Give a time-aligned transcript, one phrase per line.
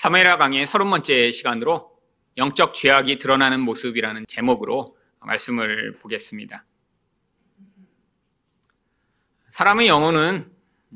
[0.00, 1.90] 사무엘하 강의 서른 번째 시간으로
[2.38, 6.64] 영적 죄악이 드러나는 모습이라는 제목으로 말씀을 보겠습니다.
[9.50, 10.50] 사람의 영혼은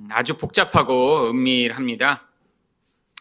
[0.09, 2.30] 아주 복잡하고 은밀합니다.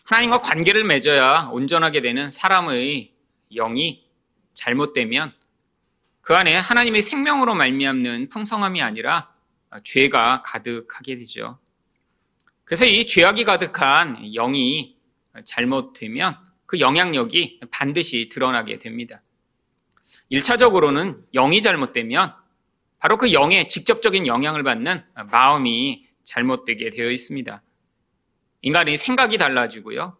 [0.05, 3.13] 하나님과 관계를 맺어야 온전하게 되는 사람의
[3.53, 4.05] 영이
[4.53, 5.33] 잘못되면
[6.21, 9.33] 그 안에 하나님의 생명으로 말미암는 풍성함이 아니라
[9.83, 11.59] 죄가 가득하게 되죠.
[12.63, 14.92] 그래서 이 죄악이 가득한 영이
[15.45, 19.21] 잘못되면 그 영향력이 반드시 드러나게 됩니다.
[20.31, 22.35] 1차적으로는 영이 잘못되면
[22.99, 27.61] 바로 그 영에 직접적인 영향을 받는 마음이 잘못되게 되어 있습니다.
[28.61, 30.17] 인간의 생각이 달라지고요.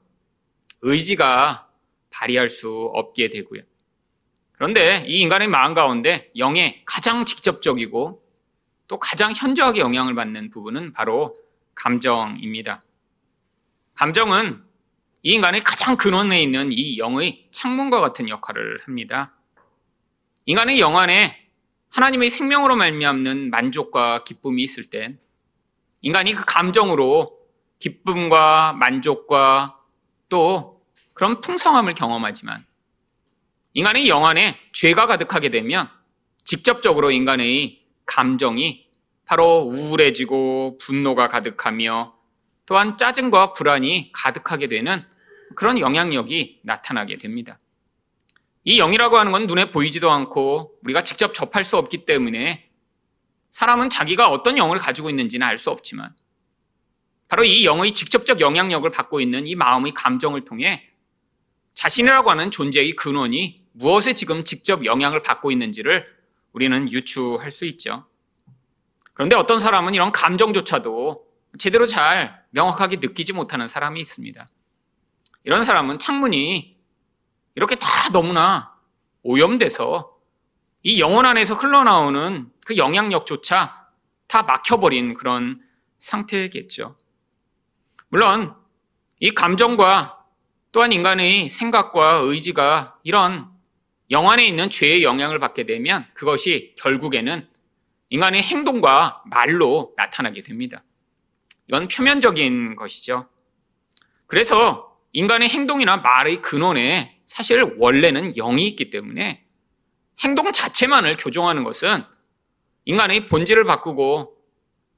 [0.82, 1.70] 의지가
[2.10, 3.62] 발휘할 수 없게 되고요.
[4.52, 8.24] 그런데 이 인간의 마음 가운데 영에 가장 직접적이고
[8.88, 11.36] 또 가장 현저하게 영향을 받는 부분은 바로
[11.74, 12.82] 감정입니다.
[13.96, 14.64] 감정은
[15.26, 19.34] 이 인간의 가장 근원에 있는 이 영의 창문과 같은 역할을 합니다.
[20.46, 21.48] 인간의 영 안에
[21.92, 25.18] 하나님의 생명으로 말미암는 만족과 기쁨이 있을 땐
[26.02, 27.40] 인간이 그 감정으로
[27.80, 29.80] 기쁨과 만족과
[30.28, 30.82] 또
[31.14, 32.66] 그런 풍성함을 경험하지만
[33.76, 35.90] 인간의 영 안에 죄가 가득하게 되면
[36.44, 38.90] 직접적으로 인간의 감정이
[39.26, 42.14] 바로 우울해지고 분노가 가득하며
[42.66, 45.13] 또한 짜증과 불안이 가득하게 되는
[45.56, 47.60] 그런 영향력이 나타나게 됩니다.
[48.64, 52.70] 이 영이라고 하는 건 눈에 보이지도 않고 우리가 직접 접할 수 없기 때문에
[53.52, 56.16] 사람은 자기가 어떤 영을 가지고 있는지는 알 수 없지만
[57.28, 60.88] 바로 이 영의 직접적 영향력을 받고 있는 이 마음의 감정을 통해
[61.74, 66.06] 자신이라고 하는 존재의 근원이 무엇에 지금 직접 영향을 받고 있는지를
[66.52, 68.06] 우리는 유추할 수 있죠.
[69.14, 71.26] 그런데 어떤 사람은 이런 감정조차도
[71.58, 74.48] 제대로 잘 명확하게 느끼지 못하는 사람이 있습니다.
[75.44, 76.78] 이런 사람은 창문이
[77.56, 78.74] 이렇게 다 너무나
[79.22, 80.18] 오염돼서
[80.84, 83.88] 이 영혼 안에서 흘러나오는 그 영향력조차
[84.28, 85.62] 다 막혀버린 그런
[86.00, 86.98] 상태겠죠.
[88.10, 88.56] 물론
[89.20, 90.20] 이 감정과
[90.72, 93.50] 또한 인간의 생각과 의지가 이런
[94.12, 97.48] 영 안에 있는 죄의 영향을 받게 되면 그것이 결국에는
[98.10, 100.84] 인간의 행동과 말로 나타나게 됩니다.
[101.68, 103.28] 이건 표면적인 것이죠.
[104.28, 109.46] 그래서 인간의 행동이나 말의 근원에 사실 원래는 영이 있기 때문에
[110.24, 112.04] 행동 자체만을 교정하는 것은
[112.86, 114.36] 인간의 본질을 바꾸고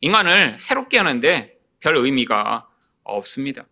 [0.01, 2.67] 인간을 새롭게 하는데 별 의미가
[3.03, 3.65] 없습니다.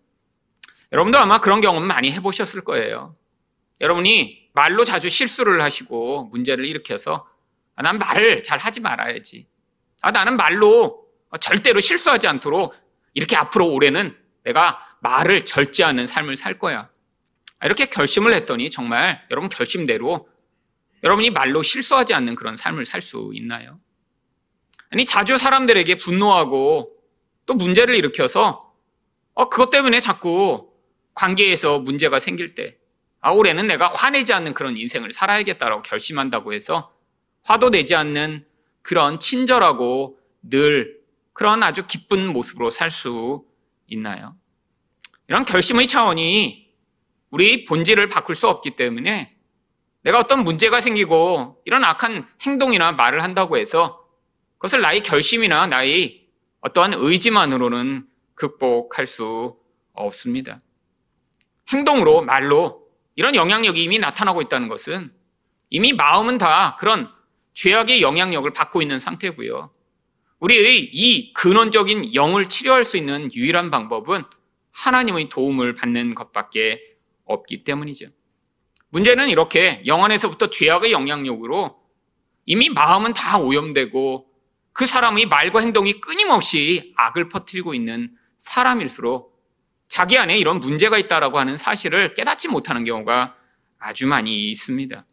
[0.91, 3.15] 여러분도 아마 그런 경험 많이 해보셨을 거예요.
[3.81, 7.27] 여러분이 말로 자주 실수를 하시고 문제를 일으켜서
[7.75, 9.47] 아, 난 말을 잘 하지 말아야지.
[10.01, 11.07] 아, 나는 말로
[11.39, 12.75] 절대로 실수하지 않도록
[13.13, 16.89] 이렇게 앞으로 올해는 내가 말을 절제하는 삶을 살 거야.
[17.59, 20.27] 아, 이렇게 결심을 했더니 정말 여러분 결심대로
[21.03, 23.79] 여러분이 말로 실수하지 않는 그런 삶을 살 수 있나요?
[24.89, 26.95] 아니, 자주 사람들에게 분노하고
[27.45, 28.73] 또 문제를 일으켜서
[29.33, 30.71] 어, 그것 때문에 자꾸
[31.15, 32.77] 관계에서 문제가 생길 때,
[33.19, 36.93] 아, 올해는 내가 화내지 않는 그런 인생을 살아야겠다라고 결심한다고 해서
[37.43, 38.45] 화도 내지 않는
[38.81, 41.01] 그런 친절하고 늘
[41.33, 43.43] 그런 아주 기쁜 모습으로 살 수
[43.87, 44.37] 있나요?
[45.27, 46.69] 이런 결심의 차원이
[47.29, 49.35] 우리 본질을 바꿀 수 없기 때문에
[50.03, 54.05] 내가 어떤 문제가 생기고 이런 악한 행동이나 말을 한다고 해서
[54.57, 56.27] 그것을 나의 결심이나 나의
[56.61, 59.57] 어떠한 의지만으로는 극복할 수
[59.93, 60.61] 없습니다.
[61.69, 65.13] 행동으로, 말로 이런 영향력이 이미 나타나고 있다는 것은
[65.69, 67.09] 이미 마음은 다 그런
[67.53, 69.71] 죄악의 영향력을 받고 있는 상태고요.
[70.39, 74.23] 우리의 이 근원적인 영을 치료할 수 있는 유일한 방법은
[74.73, 76.81] 하나님의 도움을 받는 것밖에
[77.25, 78.07] 없기 때문이죠.
[78.89, 81.81] 문제는 이렇게 영안에서부터 죄악의 영향력으로
[82.45, 84.27] 이미 마음은 다 오염되고
[84.73, 89.33] 그 사람의 말과 행동이 끊임없이 악을 퍼뜨리고 있는 사람일수록
[89.87, 93.35] 자기 안에 이런 문제가 있다라고 하는 사실을 깨닫지 못하는 경우가
[93.77, 95.05] 아주 많이 있습니다.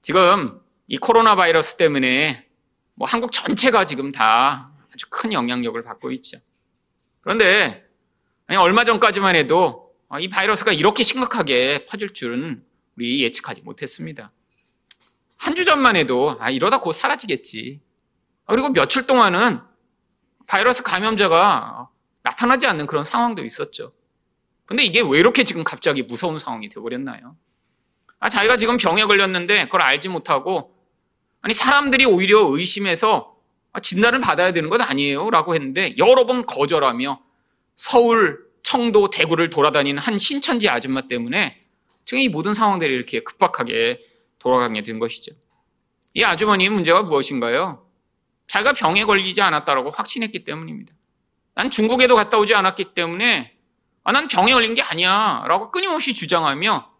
[0.00, 2.46] 지금 이 코로나 바이러스 때문에
[2.94, 6.38] 뭐 한국 전체가 지금 다 아주 큰 영향력을 받고 있죠.
[7.20, 7.81] 그런데
[8.56, 12.64] 얼마 전까지만 해도 이 바이러스가 이렇게 심각하게 퍼질 줄은
[12.96, 14.32] 우리 예측하지 못했습니다.
[15.38, 17.80] 한 주 전만 해도 아 이러다 곧 사라지겠지.
[18.46, 19.60] 그리고 며칠 동안은
[20.46, 21.88] 바이러스 감염자가
[22.22, 23.92] 나타나지 않는 그런 상황도 있었죠.
[24.66, 27.36] 근데 이게 왜 이렇게 지금 갑자기 무서운 상황이 되어버렸나요?
[28.20, 30.74] 아, 자기가 지금 병에 걸렸는데 그걸 알지 못하고
[31.40, 33.34] 아니, 사람들이 오히려 의심해서
[33.72, 35.30] 아, 진단을 받아야 되는 것 아니에요?
[35.30, 37.20] 라고 했는데 여러 번 거절하며
[37.76, 41.60] 서울 청도 대구를 돌아다니는 한 신천지 아줌마 때문에
[42.04, 44.04] 지금 이 모든 상황들이 이렇게 급박하게
[44.38, 45.32] 돌아가게 된 것이죠.
[46.14, 47.86] 이 아주머니의 문제가 무엇인가요?
[48.48, 50.92] 자기가 병에 걸리지 않았다라고 확신했기 때문입니다.
[51.54, 53.56] 난 중국에도 갔다 오지 않았기 때문에
[54.04, 56.90] 아, 난 병에 걸린 게 아니야 라고 끊임없이 주장하며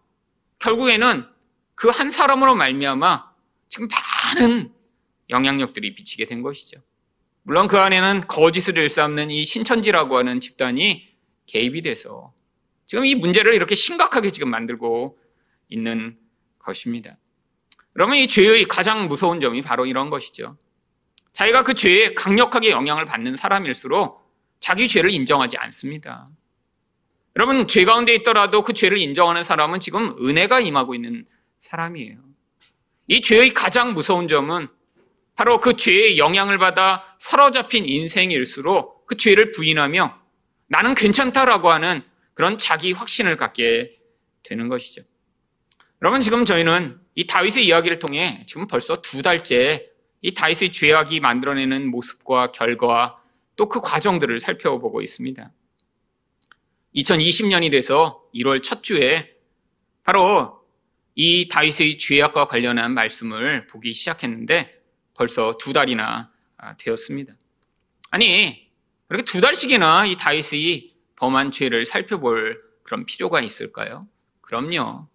[0.59, 1.27] 결국에는
[1.75, 3.31] 그 한 사람으로 말미암아
[3.67, 3.87] 지금
[4.37, 4.73] 많은
[5.29, 6.79] 영향력들이 비치게 된 것이죠.
[7.43, 11.07] 물론 그 안에는 거짓을 일삼는 이 신천지라고 하는 집단이
[11.45, 12.33] 개입이 돼서
[12.85, 15.19] 지금 이 문제를 이렇게 심각하게 지금 만들고
[15.67, 16.17] 있는
[16.59, 17.17] 것입니다.
[17.91, 20.57] 그러면 이 죄의 가장 무서운 점이 바로 이런 것이죠.
[21.33, 24.23] 자기가 그 죄에 강력하게 영향을 받는 사람일수록
[24.59, 26.29] 자기 죄를 인정하지 않습니다.
[27.35, 31.25] 여러분, 죄 가운데 있더라도 그 죄를 인정하는 사람은 지금 은혜가 임하고 있는
[31.59, 32.19] 사람이에요.
[33.07, 34.67] 이 죄의 가장 무서운 점은
[35.35, 40.19] 바로 그 죄의 영향을 받아 사로잡힌 인생일수록 그 죄를 부인하며
[40.67, 42.03] 나는 괜찮다라고 하는
[42.33, 43.97] 그런 자기 확신을 갖게
[44.43, 45.01] 되는 것이죠.
[46.01, 49.85] 여러분, 지금 저희는 이 다윗의 이야기를 통해 지금 벌써 두 달째
[50.21, 53.19] 이 다윗의 죄악이 만들어내는 모습과 결과
[53.55, 55.51] 또 그 과정들을 살펴보고 있습니다.
[56.95, 59.35] 2020년이 돼서 1월 첫 주에
[60.03, 60.59] 바로
[61.15, 64.82] 이 다윗의 죄악과 관련한 말씀을 보기 시작했는데
[65.13, 67.33] 벌써 두 달이나 아, 되었습니다.
[68.11, 68.69] 아니,
[69.07, 74.07] 그렇게 두 달씩이나 이 다윗이 범한 죄를 살펴볼 그런 필요가 있을까요?
[74.41, 75.07] 그럼요.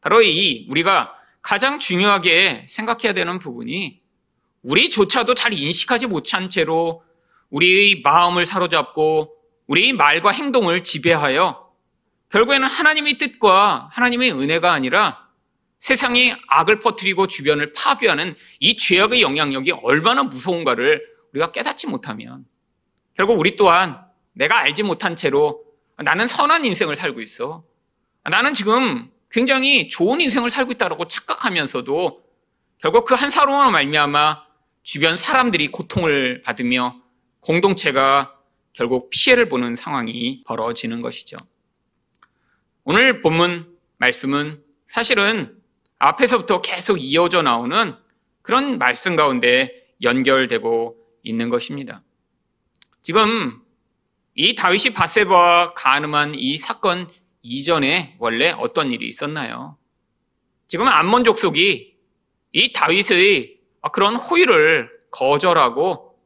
[0.00, 4.00] 바로 이 우리가 가장 중요하게 생각해야 되는 부분이
[4.62, 7.04] 우리조차도 잘 인식하지 못한 채로
[7.50, 9.34] 우리의 마음을 사로잡고
[9.66, 11.72] 우리의 말과 행동을 지배하여
[12.30, 15.27] 결국에는 하나님의 뜻과 하나님의 은혜가 아니라
[15.78, 21.02] 세상이 악을 퍼뜨리고 주변을 파괴하는 이 죄악의 영향력이 얼마나 무서운가를
[21.32, 22.46] 우리가 깨닫지 못하면
[23.14, 25.64] 결국 우리 또한 내가 알지 못한 채로
[25.96, 27.64] 나는 선한 인생을 살고 있어.
[28.24, 32.22] 나는 지금 굉장히 좋은 인생을 살고 있다고 착각하면서도
[32.78, 34.46] 결국 그 한 사람으로 말미암아
[34.82, 37.02] 주변 사람들이 고통을 받으며
[37.40, 38.34] 공동체가
[38.72, 41.36] 결국 피해를 보는 상황이 벌어지는 것이죠.
[42.84, 45.57] 오늘 본문 말씀은 사실은
[45.98, 47.94] 앞에서부터 계속 이어져 나오는
[48.42, 52.02] 그런 말씀 가운데 연결되고 있는 것입니다.
[53.02, 53.60] 지금
[54.34, 57.08] 이 다윗이 바세바와 가늠한 이 사건
[57.42, 59.76] 이전에 원래 어떤 일이 있었나요?
[60.68, 61.96] 지금 암몬 족속이
[62.52, 63.56] 이 다윗의
[63.92, 66.16] 그런 호의를 거절하고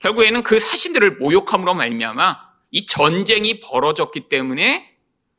[0.00, 2.38] 결국에는 그 사신들을 모욕함으로 말미암아
[2.72, 4.96] 이 전쟁이 벌어졌기 때문에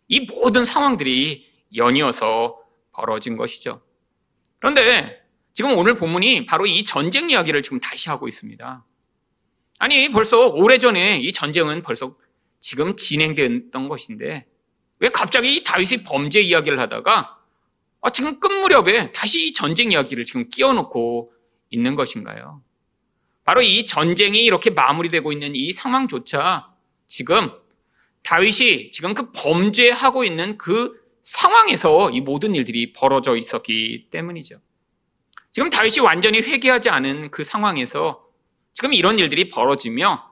[0.08, 2.58] 이 모든 상황들이 연이어서
[2.96, 3.82] 벌어진 것이죠.
[4.60, 5.22] 그런데
[5.54, 8.86] 지금 오늘 본문이 바로 이 전쟁 이야기를 지금 다시 하고 있습니다.
[9.80, 12.16] 아니, 벌써 오래전에 이 전쟁은 벌써
[12.60, 14.48] 지금 진행됐던 것인데
[15.00, 17.38] 왜 갑자기 이 다윗이 범죄 이야기를 하다가
[18.02, 21.34] 아, 지금 끝 무렵에 다시 이 전쟁 이야기를 지금 끼워놓고
[21.70, 22.62] 있는 것인가요?
[23.44, 26.74] 바로 이 전쟁이 이렇게 마무리되고 있는 이 상황조차
[27.08, 27.52] 지금
[28.24, 34.62] 다윗이 지금 그 범죄하고 있는 그 상황에서 이 모든 일들이 벌어져 있었기 때문이죠.
[35.52, 38.24] 지금 다윗이 완전히 회개하지 않은 그 상황에서
[38.74, 40.24] 지금 이런 일들이 벌어지며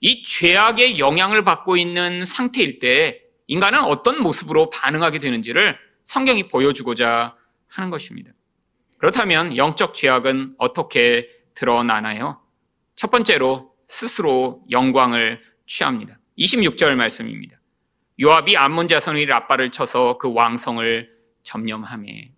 [0.00, 7.36] 이 죄악의 영향을 받고 있는 상태일 때 인간은 어떤 모습으로 반응하게 되는지를 성경이 보여주고자
[7.68, 8.32] 하는 것입니다.
[8.98, 12.40] 그렇다면 영적 죄악은 어떻게 드러나나요?
[12.96, 16.18] 첫 번째로 스스로 영광을 취합니다.
[16.38, 17.61] 26절 말씀입니다.
[18.20, 21.10] 요압이 암몬 자손의 라빠를 쳐서 그 왕성을
[21.42, 22.32] 점령함에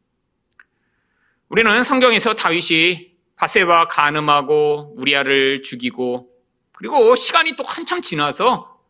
[1.49, 6.31] 우리는 성경에서 다윗이 바세바 가늠하고 우리아를 죽이고
[6.73, 8.81] 그리고 시간이 또 한참 지나서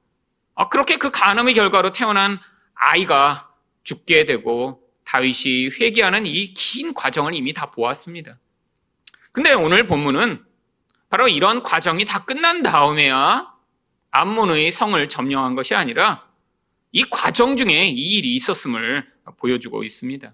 [0.55, 2.39] 아, 그렇게 그 간음의 결과로 태어난
[2.75, 3.51] 아이가
[3.83, 8.39] 죽게 되고 다윗이 회개하는 이 긴 과정을 이미 다 보았습니다.
[9.33, 10.45] 근데 오늘 본문은
[11.11, 13.53] 바로 이런 과정이 다 끝난 다음에야
[14.11, 16.27] 암몬의 성을 점령한 것이 아니라
[16.95, 19.05] 이 과정 중에 이 일이 있었음을
[19.39, 20.33] 보여주고 있습니다.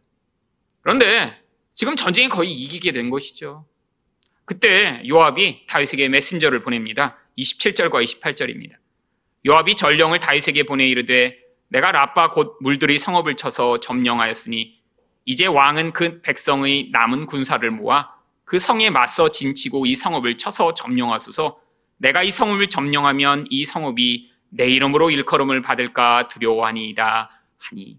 [0.83, 1.35] 그런데
[1.73, 3.65] 지금 전쟁이 거의 이기게 된 것이죠.
[4.45, 7.17] 그때 요압이 다윗에게 메신저를 보냅니다.
[7.39, 8.75] 27절과 28절입니다.
[9.47, 11.39] 요압이 전령을 다윗에게 보내 이르되
[11.69, 14.79] 내가 라빠 곧 물들이 성읍을 쳐서 점령하였으니
[15.25, 18.09] 이제 왕은 그 백성의 남은 군사를 모아
[18.45, 21.59] 그 성에 맞서 진치고 이 성읍을 쳐서 점령하소서
[21.97, 27.29] 내가 이 성읍을 점령하면 이 성읍이 내 이름으로 일컬음을 받을까 두려워하니이다
[27.59, 27.99] 하니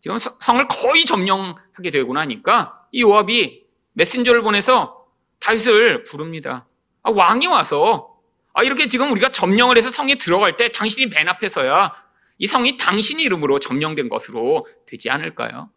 [0.00, 5.06] 지금 성을 거의 점령하게 되고 나니까 이 요압이 메신저를 보내서
[5.40, 6.66] 다윗을 부릅니다.
[7.02, 8.14] 아, 왕이 와서
[8.52, 11.94] 아, 이렇게 지금 우리가 점령을 해서 성에 들어갈 때 당신이 맨 앞에 서야
[12.38, 15.70] 이 성이 당신 이름으로 점령된 것으로 되지 않을까요?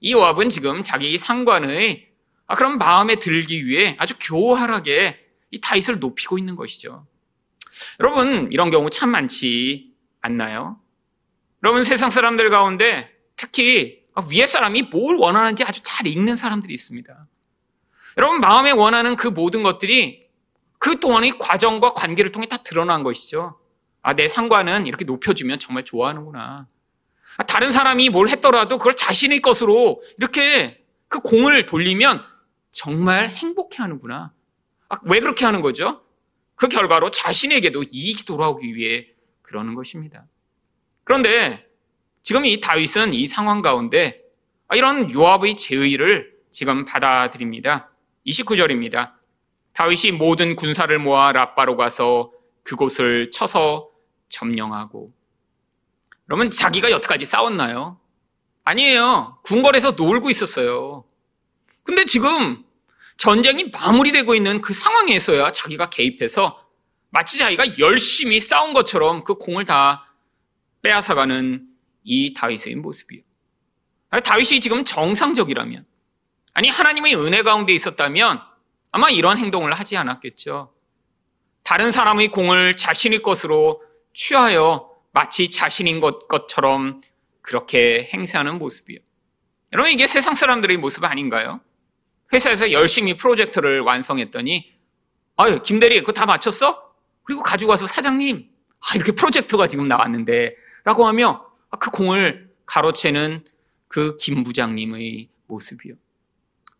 [0.00, 2.08] 이 요압은 지금 자기 상관의
[2.46, 7.06] 아, 그런 마음에 들기 위해 아주 교활하게 이 다윗을 높이고 있는 것이죠.
[8.00, 10.78] 여러분 이런 경우 참 많지 않나요?
[11.62, 17.26] 여러분 세상 사람들 가운데 특히 위에 사람이 뭘 원하는지 아주 잘 읽는 사람들이 있습니다.
[18.18, 20.20] 여러분 마음에 원하는 그 모든 것들이
[20.78, 23.58] 그 동안의 과정과 관계를 통해 다 드러난 것이죠.
[24.02, 26.66] 아, 내 상관은 이렇게 높여주면 정말 좋아하는구나.
[27.36, 32.22] 아, 다른 사람이 뭘 했더라도 그걸 자신의 것으로 이렇게 그 공을 돌리면
[32.72, 34.32] 정말 행복해 하는구나.
[34.88, 36.02] 아, 왜 그렇게 하는 거죠?
[36.62, 39.08] 그 결과로 자신에게도 이익이 돌아오기 위해
[39.42, 40.26] 그러는 것입니다.
[41.02, 41.68] 그런데
[42.22, 44.22] 지금 이 다윗은 이 상황 가운데
[44.72, 47.90] 이런 요압의 제의를 지금 받아들입니다.
[48.28, 49.14] 29절입니다.
[49.72, 52.30] 다윗이 모든 군사를 모아 라빠로 가서
[52.62, 53.90] 그곳을 쳐서
[54.28, 55.12] 점령하고
[56.26, 57.98] 그러면 자기가 여태까지 싸웠나요?
[58.62, 59.40] 아니에요.
[59.42, 61.02] 궁궐에서 놀고 있었어요.
[61.82, 62.64] 근데 지금
[63.16, 66.66] 전쟁이 마무리되고 있는 그 상황에서야 자기가 개입해서
[67.10, 70.12] 마치 자기가 열심히 싸운 것처럼 그 공을 다
[70.82, 71.68] 빼앗아가는
[72.04, 73.22] 이 다윗의 모습이에요.
[74.24, 75.86] 다윗이 지금 정상적이라면,
[76.54, 78.40] 아니, 하나님의 은혜 가운데 있었다면
[78.90, 80.72] 아마 이런 행동을 하지 않았겠죠.
[81.62, 87.00] 다른 사람의 공을 자신의 것으로 취하여 마치 자신인 것, 것처럼
[87.40, 89.00] 그렇게 행세하는 모습이에요.
[89.72, 91.60] 여러분, 이게 세상 사람들의 모습 아닌가요?
[92.32, 94.72] 회사에서 열심히 프로젝트를 완성했더니,
[95.36, 96.92] 아유, 김대리, 그거 다 마쳤어?
[97.24, 98.48] 그리고 가지고 와서 사장님,
[98.80, 101.46] 아, 이렇게 프로젝트가 지금 나왔는데, 라고 하며
[101.78, 103.44] 그 공을 가로채는
[103.88, 105.94] 그 김 부장님의 모습이요.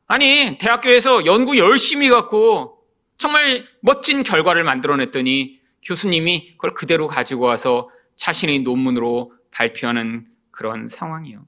[0.06, 2.78] 아니, 대학교에서 연구 열심히 갖고
[3.18, 11.46] 정말 멋진 결과를 만들어냈더니 교수님이 그걸 그대로 가지고 와서 자신의 논문으로 발표하는 그런 상황이요.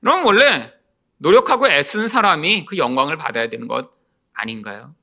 [0.00, 0.72] 그럼 원래
[1.18, 3.90] 노력하고 애쓴 사람이 그 영광을 받아야 되는 것
[4.32, 4.94] 아닌가요?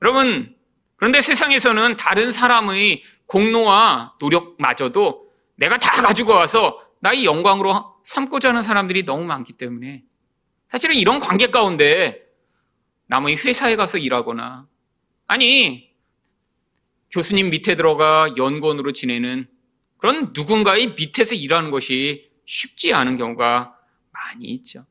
[0.00, 0.56] 여러분,
[0.96, 9.04] 그런데 세상에서는 다른 사람의 공로와 노력마저도 내가 다 가지고 와서 나의 영광으로 삼고자 하는 사람들이
[9.04, 10.02] 너무 많기 때문에
[10.68, 12.22] 사실은 이런 관계 가운데
[13.06, 14.66] 남의 회사에 가서 일하거나
[15.26, 15.92] 아니
[17.10, 19.48] 교수님 밑에 들어가 연구원으로 지내는
[19.98, 23.76] 그런 누군가의 밑에서 일하는 것이 쉽지 않은 경우가
[24.10, 24.86] 많이 있죠.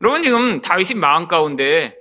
[0.00, 1.98] 여러분 지금 다윗의 마음 가운데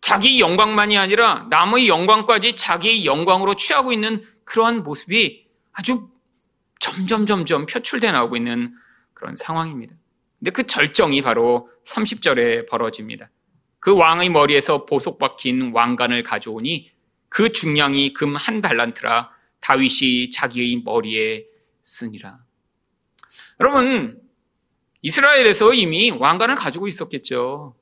[0.00, 6.08] 자기 영광만이 아니라 남의 영광까지 자기 영광으로 취하고 있는 그러한 모습이 아주
[6.78, 8.74] 점점 점점 표출돼 나오고 있는
[9.14, 9.94] 그런 상황입니다.
[10.38, 13.30] 근데 그 절정이 바로 30절에 벌어집니다.
[13.80, 16.92] 그 왕의 머리에서 보석 박힌 왕관을 가져오니
[17.28, 19.30] 그 중량이 금 한 달란트라
[19.60, 21.44] 다윗이 자기의 머리에
[21.82, 22.38] 쓰니라.
[23.60, 24.20] 여러분,
[25.06, 27.76] 이스라엘에서 이미 왕관을 가지고 있었겠죠.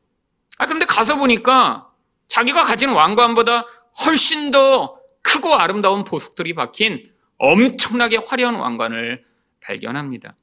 [0.58, 1.88] 아, 그런데 가서 보니까
[2.28, 3.64] 자기가 가진 왕관보다
[4.04, 9.24] 훨씬 더 크고 아름다운 보석들이 박힌 엄청나게 화려한 왕관을
[9.62, 10.36] 발견합니다.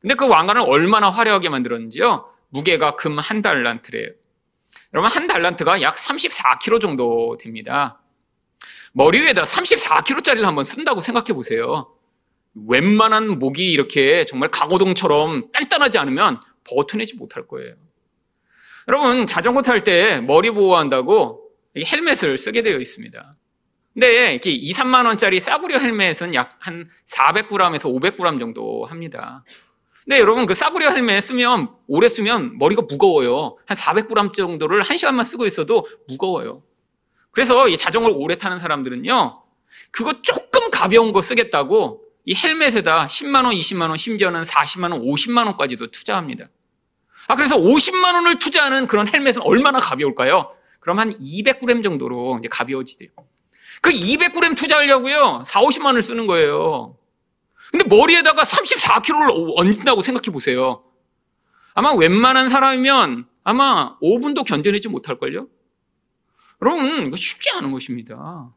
[0.00, 2.30] 근데 그 왕관을 얼마나 화려하게 만들었는지요?
[2.50, 4.10] 무게가 금 한 달란트래요.
[4.94, 8.00] 여러분, 한 달란트가 약 34kg 정도 됩니다.
[8.92, 11.92] 머리 위에다 34kg짜리를 한번 쓴다고 생각해 보세요.
[12.54, 17.74] 웬만한 목이 이렇게 정말 강호동처럼 단단하지 않으면 버텨내지 못할 거예요.
[18.88, 23.36] 여러분, 자전거 탈 때 머리 보호한다고 헬멧을 쓰게 되어 있습니다.
[23.94, 29.44] 근데 이렇게 2, 3만 원짜리 싸구려 헬멧은 약 한 400g에서 500g 정도 합니다.
[30.04, 33.56] 근데 여러분 그 싸구려 헬멧 쓰면 오래 쓰면 머리가 무거워요.
[33.66, 36.62] 한 400g 정도를 한 시간만 쓰고 있어도 무거워요.
[37.30, 39.42] 그래서 이 자전거를 오래 타는 사람들은요.
[39.90, 45.46] 그거 조금 가벼운 거 쓰겠다고 이 헬멧에다 10만 원, 20만 원, 심지어는 40만 원, 50만
[45.46, 46.46] 원까지도 투자합니다.
[47.26, 50.54] 아 그래서 50만 원을 투자하는 그런 헬멧은 얼마나 가벼울까요?
[50.78, 53.08] 그럼 한 200g 정도로 이제 가벼워지대요.
[53.82, 55.42] 그 200g 투자하려고요.
[55.44, 56.96] 4, 50만 원을 쓰는 거예요.
[57.72, 60.84] 근데 머리에다가 34kg를 얹는다고 생각해 보세요.
[61.74, 65.48] 아마 웬만한 사람이면 아마 5분도 견뎌내지 못할걸요?
[66.62, 68.52] 여러분, 이거 쉽지 않은 것입니다.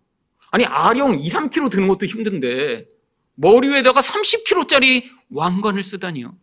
[0.51, 2.92] 아니, 아령 2, 3kg 드는 것도 힘든데,
[3.35, 6.35] 머리 위에다가 30kg짜리 왕관을 쓰다니요.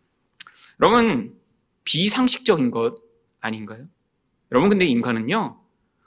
[0.81, 1.33] 여러분,
[1.83, 2.95] 비상식적인 것
[3.39, 3.85] 아닌가요?
[4.51, 5.59] 여러분, 근데 인간은요,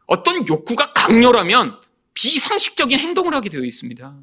[0.07, 1.81] 어떤 욕구가 강렬하면
[2.13, 4.17] 비상식적인 행동을 하게 되어 있습니다.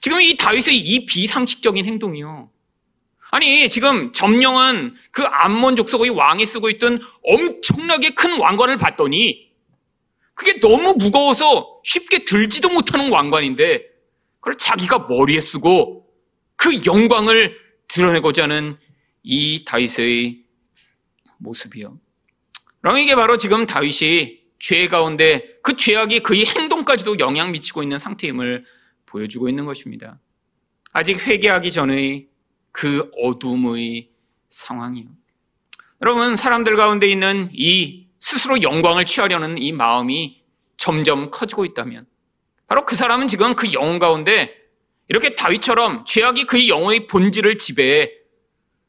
[0.00, 2.50] 지금 이 다윗의 이 비상식적인 행동이요.
[3.30, 9.52] 아니, 지금 점령한 그 암몬 족속의 왕이 쓰고 있던 엄청나게 큰 왕관을 봤더니
[10.34, 13.93] 그게 너무 무거워서 쉽게 들지도 못하는 왕관인데
[14.44, 16.06] 그걸 자기가 머리에 쓰고
[16.56, 17.56] 그 영광을
[17.88, 18.76] 드러내고자 하는
[19.22, 20.44] 이 다윗의
[21.38, 21.98] 모습이요.
[22.82, 28.66] 그럼 이게 바로 지금 다윗이 죄 가운데 그 죄악이 그의 행동까지도 영향 미치고 있는 상태임을
[29.06, 30.20] 보여주고 있는 것입니다.
[30.92, 32.28] 아직 회개하기 전의
[32.70, 34.10] 그 어둠의
[34.50, 35.06] 상황이요.
[36.02, 40.42] 여러분, 사람들 가운데 있는 이 스스로 영광을 취하려는 이 마음이
[40.76, 42.06] 점점 커지고 있다면,
[42.74, 44.52] 바로 그 사람은 지금 그 영혼 가운데
[45.06, 48.10] 이렇게 다윗처럼 죄악이 그의 영혼의 본질을 지배해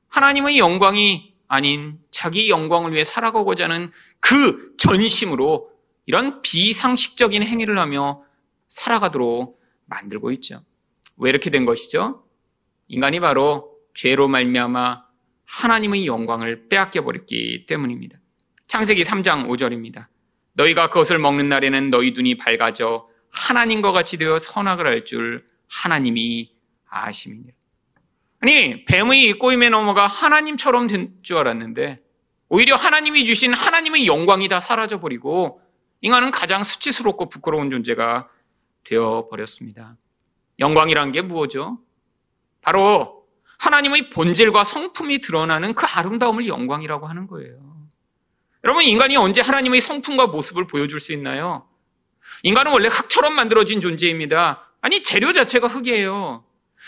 [0.08, 5.70] 하나님의 영광이 아닌 자기 영광을 위해 살아가고자 하는 그 전심으로
[6.08, 8.24] 이런 비상식적인 행위를 하며
[8.70, 10.64] 살아가도록 만들고 있죠.
[11.18, 12.24] 왜 이렇게 된 것이죠?
[12.88, 15.04] 인간이 바로 죄로 말미암아
[15.46, 18.18] 하나님의 영광을 빼앗겨 버렸기 때문입니다.
[18.66, 20.08] 창세기 3장 5절입니다.
[20.54, 26.54] 너희가 그것을 먹는 날에는 너희 눈이 밝아져 하나님과 같이 되어 선악을 할줄 하나님이
[26.88, 27.54] 아심이니라.
[28.42, 32.00] 아니 뱀의 꼬임에 넘어가 하나님처럼 된 줄 알았는데
[32.50, 35.60] 오히려 하나님이 주신 하나님의 영광이 다 사라져 버리고
[36.02, 38.30] 인간은 가장 수치스럽고 부끄러운 존재가
[38.84, 39.98] 되어 버렸습니다.
[40.60, 41.80] 영광이란 게 무엇이죠?
[42.62, 43.26] 바로
[43.58, 47.58] 하나님의 본질과 성품이 드러나는 그 아름다움을 영광이라고 하는 거예요.
[48.64, 51.68] 여러분, 인간이 언제 하나님의 성품과 모습을 보여줄 수 있나요?
[52.44, 54.72] 인간은 원래 흙처럼 만들어진 존재입니다.
[54.82, 56.46] 아니, 재료 자체가 흙이에요.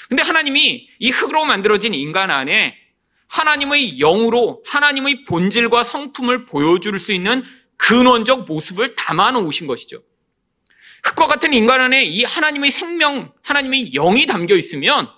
[0.09, 2.77] 근데 하나님이 이 흙으로 만들어진 인간 안에
[3.27, 7.43] 하나님의 영으로 하나님의 본질과 성품을 보여줄 수 있는
[7.77, 10.01] 근원적 모습을 담아 놓으신 것이죠.
[11.03, 15.09] 흙과 같은 인간 안에 이 하나님의 생명, 하나님의 영이 담겨 있으면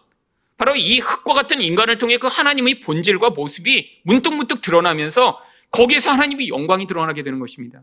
[0.57, 5.39] 바로 이 흙과 같은 인간을 통해 그 하나님의 본질과 모습이 문득문득 드러나면서
[5.71, 7.81] 거기에서 하나님의 영광이 드러나게 되는 것입니다.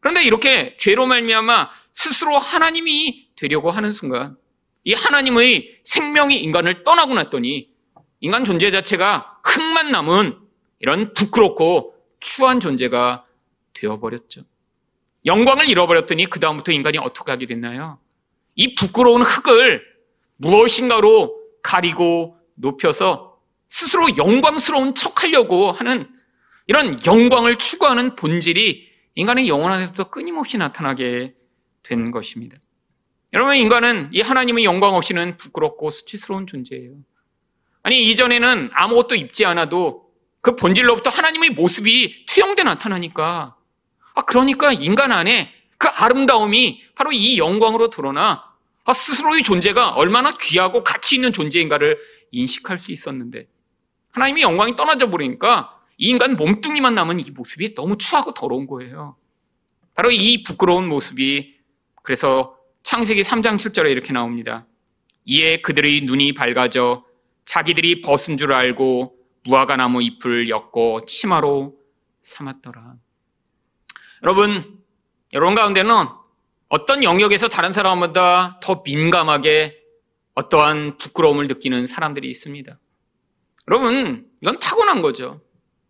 [0.00, 4.36] 그런데 이렇게 죄로 말미암아 스스로 하나님이 되려고 하는 순간
[4.84, 7.68] 이 하나님의 생명이 인간을 떠나고 났더니
[8.20, 10.38] 인간 존재 자체가 흙만 남은
[10.80, 13.24] 이런 부끄럽고 추한 존재가
[13.74, 14.42] 되어버렸죠.
[15.26, 17.98] 영광을 잃어버렸더니 그다음부터 인간이 어떻게 하게 됐나요?
[18.54, 19.82] 이 부끄러운 흙을
[20.36, 26.08] 무엇인가로 가리고 높여서 스스로 영광스러운 척 하려고 하는
[26.66, 28.87] 이런 영광을 추구하는 본질이
[29.18, 31.34] 인간의 영혼 안에서부터 끊임없이 나타나게
[31.82, 32.56] 된 것입니다.
[33.32, 36.92] 여러분, 인간은 이 하나님의 영광 없이는 부끄럽고 수치스러운 존재예요.
[37.82, 40.08] 아니, 이전에는 아무것도 입지 않아도
[40.40, 43.56] 그 본질로부터 하나님의 모습이 투영돼 나타나니까
[44.14, 48.44] 아, 그러니까 인간 안에 그 아름다움이 바로 이 영광으로 드러나
[48.84, 51.98] 아, 스스로의 존재가 얼마나 귀하고 가치 있는 존재인가를
[52.30, 53.48] 인식할 수 있었는데
[54.12, 59.16] 하나님이 영광이 떠나져 버리니까 이 인간 몸뚱이만 남은 이 모습이 너무 추하고 더러운 거예요.
[59.94, 61.56] 바로 이 부끄러운 모습이
[62.02, 64.66] 그래서 창세기 3장 7절에 이렇게 나옵니다.
[65.24, 67.04] 이에 그들의 눈이 밝아져
[67.44, 71.76] 자기들이 벗은 줄 알고 무화과 나무 잎을 엮고 치마로
[72.22, 72.94] 삼았더라.
[74.22, 74.78] 여러분,
[75.32, 76.06] 여러분 가운데는
[76.68, 79.76] 어떤 영역에서 다른 사람보다 더 민감하게
[80.34, 82.78] 어떠한 부끄러움을 느끼는 사람들이 있습니다.
[83.68, 85.40] 여러분, 이건 타고난 거죠.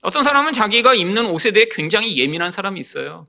[0.02, 3.26] 어떤 사람은 자기가 입는 옷에 대해 굉장히 예민한 사람이 있어요.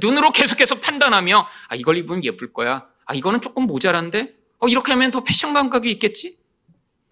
[0.00, 2.86] 눈으로 계속해서 판단하며, 아, 이걸 입으면 예쁠 거야.
[3.04, 4.34] 아, 이거는 조금 모자란데?
[4.58, 6.38] 어, 이렇게 하면 더 패션 감각이 있겠지?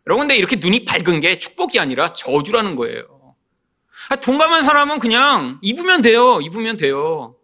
[0.07, 3.37] 여러분, 근데 이렇게 눈이 밝은 게 축복이 아니라 저주라는 거예요.
[4.09, 6.41] 아, 둔감한 사람은 그냥 입으면 돼요.
[6.41, 7.37] 입으면 돼요.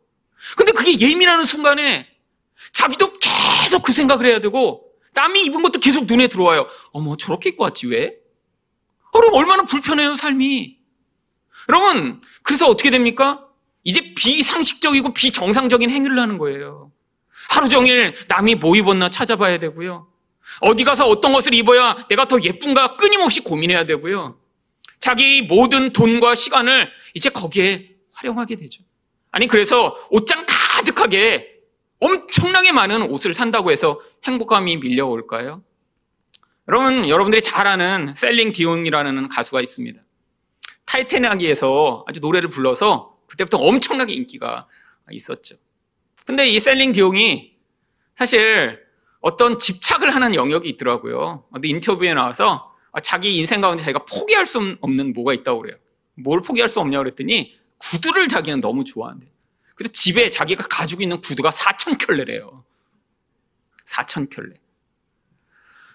[0.57, 2.09] 근데 그게 예민하는 순간에
[2.73, 6.67] 자기도 계속 그 생각을 해야 되고 남이 입은 것도 계속 눈에 들어와요.
[6.93, 8.17] 어머, 저렇게 입고 왔지, 왜?
[9.13, 10.76] 그럼 얼마나 불편해요, 삶이.
[11.69, 13.47] 여러분, 그래서 어떻게 됩니까?
[13.85, 16.91] 이제 비상식적이고 비정상적인 행위를 하는 거예요.
[17.51, 20.09] 하루 종일 남이 뭐 입었나 찾아봐야 되고요.
[20.61, 24.39] 어디 가서 어떤 것을 입어야 내가 더 예쁜가 끊임없이 고민해야 되고요.
[25.01, 28.83] 자기 모든 돈과 시간을 이제 거기에 활용하게 되죠.
[29.31, 31.57] 아니, 그래서 옷장 가득하게
[32.01, 35.63] 엄청나게 많은 옷을 산다고 해서 행복감이 밀려올까요?
[36.69, 40.01] 여러분, 여러분들이 잘 아는 셀린 디온이라는 가수가 있습니다.
[40.87, 44.67] 타이타닉에서 아주 노래를 불러서 그때부터 엄청나게 인기가
[45.11, 45.57] 있었죠.
[46.25, 47.55] 근데 이 셀린 디옹이
[48.15, 48.81] 사실
[49.21, 51.45] 어떤 집착을 하는 영역이 있더라고요.
[51.53, 55.77] 어디 인터뷰에 나와서 아, 자기 인생 가운데 자기가 포기할 수 없는 뭐가 있다고 그래요.
[56.15, 59.27] 뭘 포기할 수 없냐고 그랬더니 구두를 자기는 너무 좋아한대.
[59.75, 62.65] 그래서 집에 자기가 가지고 있는 구두가 4천 켤레래요.
[63.87, 64.55] 4천 켤레.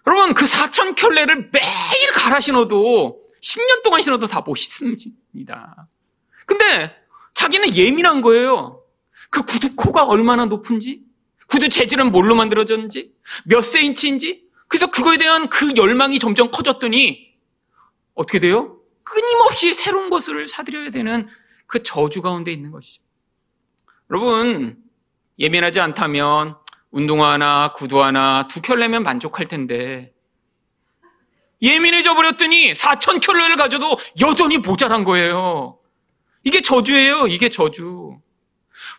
[0.08, 5.88] 여러분 그 4천 켤레를 매일 갈아 신어도 10년 동안 신어도 다 멋있습니다.
[6.46, 6.96] 근데
[7.34, 8.84] 자기는 예민한 거예요.
[9.30, 11.02] 그 구두 코가 얼마나 높은지,
[11.48, 13.14] 구두 재질은 뭘로 만들어졌는지,
[13.46, 17.34] 몇 세인치인지, 그래서 그거에 대한 그 열망이 점점 커졌더니
[18.14, 18.78] 어떻게 돼요?
[19.04, 21.28] 끊임없이 새로운 것을 사들여야 되는
[21.66, 23.02] 그 저주 가운데 있는 것이죠.
[24.10, 24.78] 여러분,
[25.40, 26.58] 예민하지 않다면
[26.92, 30.11] 운동화 하나, 구두 하나, 두 켤레면 만족할 텐데,
[31.62, 35.80] 예민해져 버렸더니 4천 켤레를 가져도 여전히 모자란 거예요.
[36.44, 37.28] 이게 저주예요.
[37.28, 38.18] 이게 저주.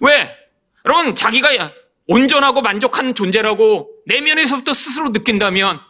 [0.01, 0.37] 왜?
[0.85, 1.73] 여러분, 자기가
[2.07, 5.81] 온전하고 만족한 존재라고 내면에서부터 스스로 느낀다면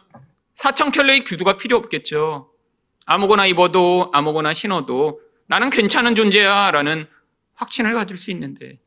[0.55, 2.49] 4천 켤레의 규두가 필요 없겠죠.
[3.05, 7.07] 아무거나 입어도 아무거나 신어도 나는 괜찮은 존재야 라는
[7.55, 8.79] 확신을 가질 수 있는데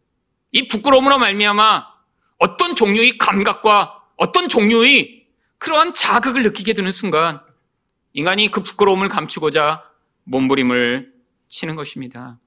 [0.52, 1.86] 이 부끄러움으로 말미암아
[2.38, 5.26] 어떤 종류의 감각과 어떤 종류의
[5.58, 7.40] 그러한 자극을 느끼게 되는 순간
[8.16, 9.84] 인간이 그 부끄러움을 감추고자
[10.24, 11.12] 몸부림을
[11.48, 12.40] 치는 것입니다.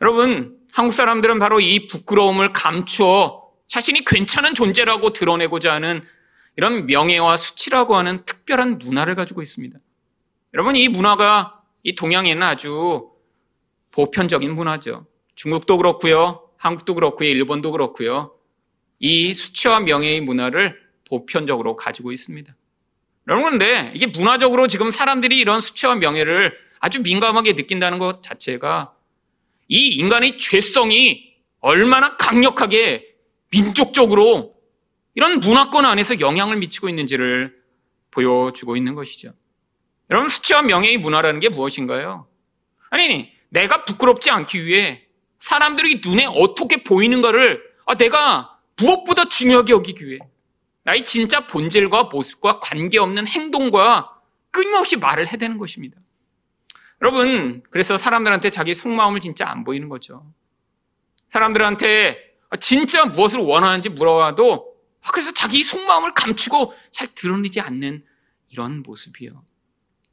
[0.00, 6.02] 여러분, 한국 사람들은 바로 이 부끄러움을 감추어 자신이 괜찮은 존재라고 드러내고자 하는
[6.56, 9.78] 이런 명예와 수치라고 하는 특별한 문화를 가지고 있습니다.
[10.52, 13.08] 여러분, 이 문화가 이 동양에는 아주
[13.92, 15.06] 보편적인 문화죠.
[15.36, 16.50] 중국도 그렇고요.
[16.56, 17.28] 한국도 그렇고요.
[17.28, 18.34] 일본도 그렇고요.
[18.98, 20.76] 이 수치와 명예의 문화를
[21.08, 22.56] 보편적으로 가지고 있습니다.
[23.28, 28.94] 여러분, 근데 이게 문화적으로 지금 사람들이 이런 수치와 명예를 아주 민감하게 느낀다는 것 자체가
[29.68, 33.06] 이 인간의 죄성이 얼마나 강력하게
[33.50, 34.56] 민족적으로
[35.14, 37.54] 이런 문화권 안에서 영향을 미치고 있는지를
[38.10, 39.32] 보여주고 있는 것이죠.
[40.10, 42.26] 여러분, 수치와 명예의 문화라는 게 무엇인가요?
[42.90, 45.02] 아니, 내가 부끄럽지 않기 위해
[45.38, 50.18] 사람들이 눈에 어떻게 보이는가를 아, 내가 무엇보다 중요하게 여기기 위해
[50.84, 55.98] 나의 진짜 본질과 모습과 관계없는 행동과 끊임없이 말을 해야 되는 것입니다.
[57.00, 60.32] 여러분, 그래서 사람들한테 자기 속마음을 진짜 안 보이는 거죠.
[61.30, 62.18] 사람들한테
[62.60, 64.72] 진짜 무엇을 원하는지 물어봐도
[65.04, 68.04] 아, 그래서 자기 속마음을 감추고 잘 드러내지 않는
[68.50, 69.42] 이런 모습이요.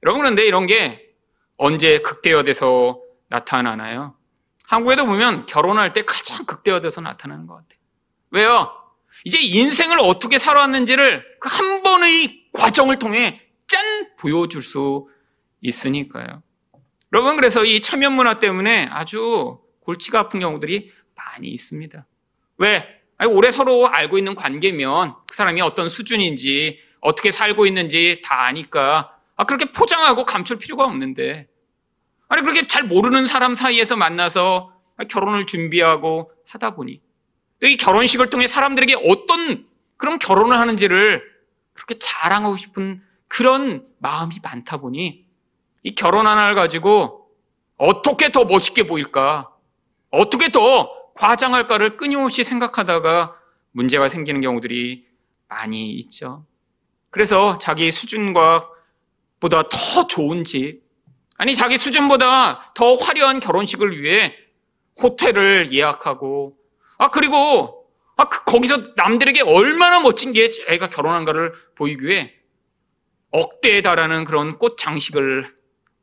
[0.03, 1.13] 여러분, 그런데 이런 게
[1.57, 4.15] 언제 극대화돼서 나타나나요?
[4.63, 7.79] 한국에도 보면 결혼할 때 가장 극대화돼서 나타나는 것 같아요.
[8.31, 8.78] 왜요?
[9.25, 14.09] 이제 인생을 어떻게 살아왔는지를 그 한 번의 과정을 통해 짠!
[14.17, 15.07] 보여줄 수
[15.61, 16.43] 있으니까요.
[17.13, 22.05] 여러분, 그래서 이 체면 문화 때문에 아주 골치가 아픈 경우들이 많이 있습니다.
[22.57, 22.87] 왜?
[23.17, 29.17] 아니, 오래 서로 알고 있는 관계면 그 사람이 어떤 수준인지 어떻게 살고 있는지 다 아니까
[29.35, 31.47] 아, 그렇게 포장하고 감출 필요가 없는데
[32.27, 34.73] 아니, 그렇게 잘 모르는 사람 사이에서 만나서
[35.09, 37.01] 결혼을 준비하고 하다 보니
[37.63, 39.65] 이 결혼식을 통해 사람들에게 어떤
[39.97, 41.21] 그런 결혼을 하는지를
[41.73, 45.25] 그렇게 자랑하고 싶은 그런 마음이 많다 보니
[45.83, 47.29] 이 결혼 하나를 가지고
[47.77, 49.49] 어떻게 더 멋있게 보일까?
[50.11, 53.35] 어떻게 더 과장할까를 끊임없이 생각하다가
[53.71, 55.05] 문제가 생기는 경우들이
[55.47, 56.45] 많이 있죠.
[57.09, 58.69] 그래서 자기 수준과
[59.39, 60.81] 보다 더 좋은 집,
[61.37, 64.35] 아니, 자기 수준보다 더 화려한 결혼식을 위해
[65.01, 66.57] 호텔을 예약하고,
[66.99, 72.35] 아, 그리고, 아, 그, 거기서 남들에게 얼마나 멋진 게 애가 결혼한가를 보이기 위해
[73.31, 75.55] 억대에 달하는 그런 꽃 장식을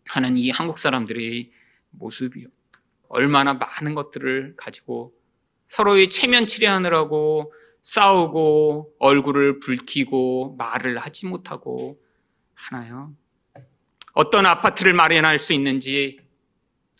[0.06, 1.50] 하는 이 한국 사람들의
[1.90, 2.48] 모습이요.
[3.08, 5.12] 얼마나 많은 것들을 가지고
[5.68, 12.00] 서로의 체면 치레하느라고 싸우고 얼굴을 붉히고 말을 하지 못하고
[12.54, 13.12] 하나요?
[14.14, 16.20] 어떤 아파트를 마련할 수 있는지,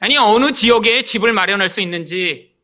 [0.01, 2.56] 아니, 어느 지역에 집을 마련할 수 있는지,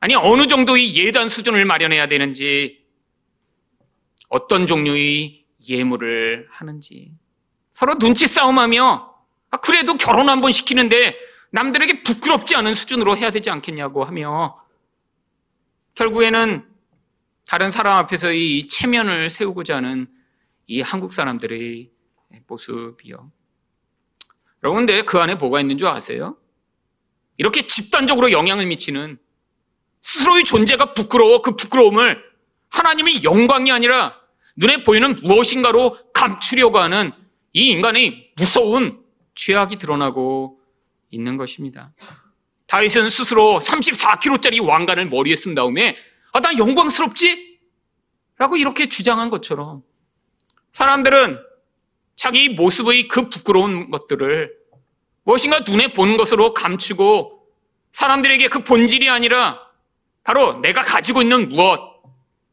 [0.00, 2.84] 아니, 어느 정도의 예단 수준을 마련해야 되는지,
[4.28, 7.12] 어떤 종류의 예물을 하는지,
[7.74, 9.14] 서로 눈치 싸움하며,
[9.50, 11.16] 아, 그래도 결혼 한 번 시키는데
[11.52, 14.64] 남들에게 부끄럽지 않은 수준으로 해야 되지 않겠냐고 하며,
[15.94, 16.66] 결국에는
[17.46, 20.06] 다른 사람 앞에서 이 체면을 세우고자 하는
[20.66, 21.90] 이 한국 사람들의
[22.46, 23.32] 모습이요.
[24.62, 26.38] 여러분, 근데 그 안에 뭐가 있는 줄 아세요?
[27.38, 29.18] 이렇게 집단적으로 영향을 미치는
[30.02, 32.22] 스스로의 존재가 부끄러워 그 부끄러움을
[32.70, 34.16] 하나님의 영광이 아니라
[34.56, 37.12] 눈에 보이는 무엇인가로 감추려고 하는
[37.52, 39.02] 이 인간의 무서운
[39.34, 40.60] 죄악이 드러나고
[41.10, 41.92] 있는 것입니다.
[42.66, 45.96] 다윗은 스스로 34kg짜리 왕관을 머리에 쓴 다음에
[46.32, 47.58] 아, 나 영광스럽지?
[48.38, 49.82] 라고 이렇게 주장한 것처럼
[50.72, 51.38] 사람들은
[52.16, 54.52] 자기 모습의 그 부끄러운 것들을
[55.24, 57.46] 무엇인가 눈에 보는 것으로 감추고
[57.92, 59.60] 사람들에게 그 본질이 아니라
[60.30, 61.80] 바로 내가 가지고 있는 무엇,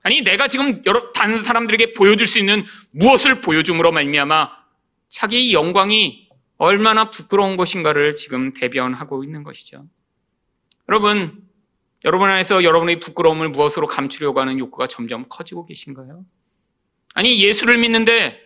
[0.01, 4.49] 아니 내가 지금 여러 다른 사람들에게 보여줄 수 있는 무엇을 보여줌으로 말미암아
[5.09, 9.85] 자기의 영광이 얼마나 부끄러운 것인가를 지금 대변하고 있는 것이죠.
[10.89, 11.43] 여러분,
[12.03, 16.25] 여러분 안에서 여러분의 부끄러움을 무엇으로 감추려고 하는 욕구가 점점 커지고 계신가요?
[17.13, 18.41] 아니 예수를 믿는데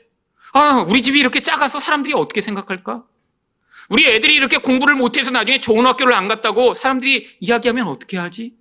[0.51, 3.05] 아, 우리 집이 이렇게 작아서 사람들이 어떻게 생각할까?
[3.87, 8.59] 우리 애들이 이렇게 공부를 못해서 나중에 좋은 학교를 안 갔다고 사람들이 이야기하면 어떻게 하지?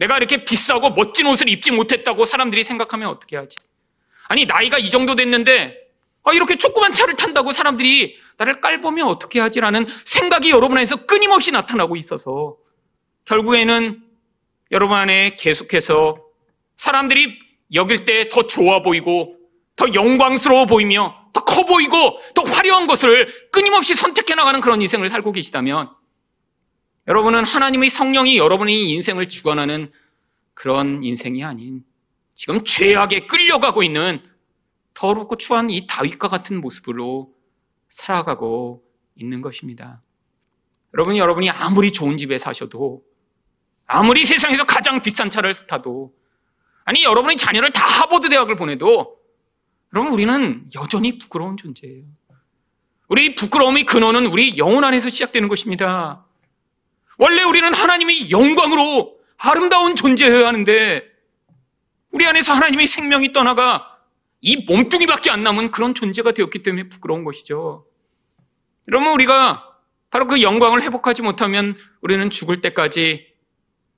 [0.00, 3.58] 내가 이렇게 비싸고 멋진 옷을 입지 못했다고 사람들이 생각하면 어떻게 하지?
[4.28, 5.76] 아니, 나이가 이 정도 됐는데,
[6.22, 11.96] 아, 이렇게 조그만 차를 탄다고 사람들이 나를 깔보면 어떻게 하지라는 생각이 여러분 안에서 끊임없이 나타나고
[11.96, 12.56] 있어서,
[13.26, 14.02] 결국에는
[14.72, 16.16] 여러분 안에 계속해서
[16.78, 17.38] 사람들이
[17.74, 19.36] 여길 때 더 좋아 보이고,
[19.76, 25.32] 더 영광스러워 보이며, 더 커 보이고, 더 화려한 것을 끊임없이 선택해 나가는 그런 인생을 살고
[25.32, 25.90] 계시다면,
[27.08, 29.90] 여러분은 하나님의 성령이 여러분의 인생을 주관하는
[30.54, 31.84] 그런 인생이 아닌
[32.34, 34.22] 지금 죄악에 끌려가고 있는
[34.94, 37.32] 더럽고 추한 이 다윗과 같은 모습으로
[37.88, 38.82] 살아가고
[39.16, 40.02] 있는 것입니다.
[40.94, 43.02] 여러분, 여러분이 아무리 좋은 집에 사셔도
[43.86, 46.14] 아무리 세상에서 가장 비싼 차를 타도
[46.84, 49.16] 아니 여러분의 자녀를 다 하버드 대학을 보내도
[49.94, 52.04] 여러분 우리는 여전히 부끄러운 존재예요.
[53.08, 56.26] 우리 부끄러움의 근원은 우리 영혼 안에서 시작되는 것입니다.
[57.20, 61.02] 원래 우리는 하나님의 영광으로 아름다운 존재여야 하는데
[62.12, 63.98] 우리 안에서 하나님의 생명이 떠나가
[64.40, 67.86] 이 몸뚱이밖에 안 남은 그런 존재가 되었기 때문에 부끄러운 것이죠.
[68.86, 69.68] 그러면 우리가
[70.08, 73.34] 바로 그 영광을 회복하지 못하면 우리는 죽을 때까지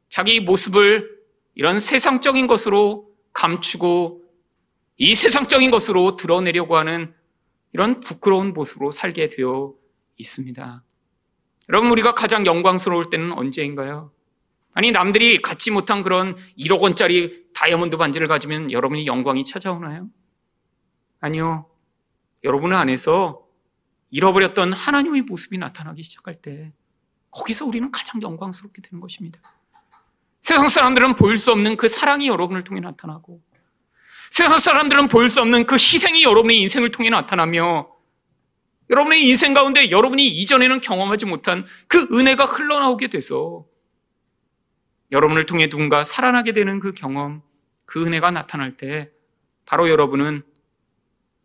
[0.09, 1.09] 자기 모습을
[1.55, 4.25] 이런 세상적인 것으로 감추고
[4.97, 7.15] 이 세상적인 것으로 드러내려고 하는
[7.73, 9.75] 이런 부끄러운 모습으로 살게 되어
[10.17, 10.83] 있습니다.
[11.73, 14.13] 여러분, 우리가 가장 영광스러울 때는 언제인가요?
[14.75, 20.09] 아니, 남들이 갖지 못한 그런 1억 원짜리 다이아몬드 반지를 가지면 여러분이 영광이 찾아오나요?
[21.21, 21.71] 아니요.
[22.45, 23.47] 여러분 안에서
[24.11, 26.73] 잃어버렸던 하나님의 모습이 나타나기 시작할 때,
[27.31, 29.41] 거기서 우리는 가장 영광스럽게 되는 것입니다.
[30.43, 33.41] 세상 사람들은 보일 수 없는 그 사랑이 여러분을 통해 나타나고,
[34.31, 37.92] 세상 사람들은 보일 수 없는 그 희생이 여러분의 인생을 통해 나타나며,
[38.93, 43.67] 여러분의 인생 가운데 여러분이 이전에는 경험하지 못한 그 은혜가 흘러나오게 돼서
[45.11, 47.43] 여러분을 통해 누군가 살아나게 되는 그 경험,
[47.87, 49.11] 그 은혜가 나타날 때
[49.65, 50.43] 바로 여러분은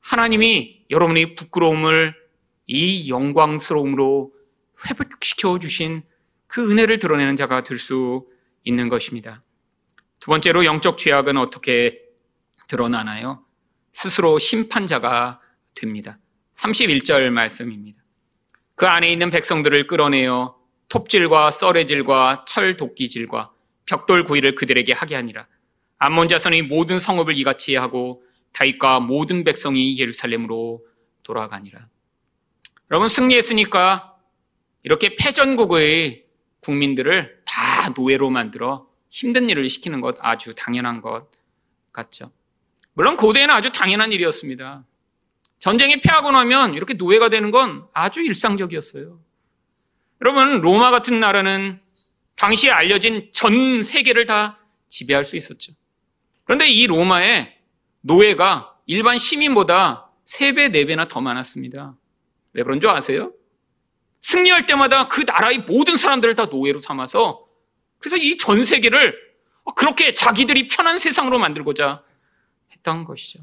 [0.01, 2.13] 하나님이 여러분의 부끄러움을
[2.67, 4.33] 이 영광스러움으로
[4.85, 6.03] 회복시켜 주신
[6.47, 8.25] 그 은혜를 드러내는 자가 될 수
[8.63, 9.41] 있는 것입니다.
[10.19, 12.01] 두 번째로 영적 죄악은 어떻게
[12.67, 13.45] 드러나나요?
[13.93, 15.39] 스스로 심판자가
[15.73, 16.17] 됩니다.
[16.57, 18.01] 31절 말씀입니다.
[18.75, 20.55] 그 안에 있는 백성들을 끌어내어
[20.89, 23.51] 톱질과 썰레질과 철 도끼질과
[23.85, 25.47] 벽돌 구이를 그들에게 하게 하니라.
[25.99, 30.85] 암몬 자손의 모든 성읍을 이같이 하고 다윗과 모든 백성이 예루살렘으로
[31.23, 31.87] 돌아가니라.
[32.91, 34.15] 여러분 승리했으니까
[34.83, 36.25] 이렇게 패전국의
[36.61, 41.29] 국민들을 다 노예로 만들어 힘든 일을 시키는 것 아주 당연한 것
[41.91, 42.31] 같죠.
[42.93, 44.85] 물론 고대에는 아주 당연한 일이었습니다.
[45.59, 49.19] 전쟁에 패하고 나면 이렇게 노예가 되는 건 아주 일상적이었어요.
[50.21, 51.79] 여러분, 로마 같은 나라는
[52.35, 55.73] 당시에 알려진 전 세계를 다 지배할 수 있었죠.
[56.43, 57.57] 그런데 이 로마에
[58.01, 61.95] 노예가 일반 시민보다 3배, 4배나 더 많았습니다.
[62.53, 63.33] 왜 그런 줄 아세요?
[64.21, 67.45] 승리할 때마다 그 나라의 모든 사람들을 다 노예로 삼아서
[67.99, 69.15] 그래서 이 전 세계를
[69.75, 72.03] 그렇게 자기들이 편한 세상으로 만들고자
[72.71, 73.39] 했던 것이죠.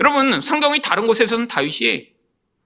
[0.00, 2.14] 여러분, 성경의 다른 곳에서는 다윗이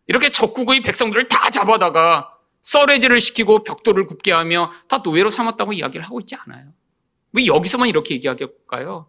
[0.06, 2.30] 이렇게 적국의 백성들을 다 잡아다가
[2.62, 6.72] 썰레질을 시키고 벽돌을 굽게 하며 다 노예로 삼았다고 이야기를 하고 있지 않아요.
[7.32, 9.08] 왜 여기서만 이렇게 얘기할까요?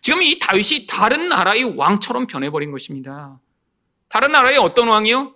[0.00, 3.40] 지금 이 다윗이 다른 나라의 왕처럼 변해버린 것입니다.
[4.08, 5.34] 다른 나라의 어떤 왕이요?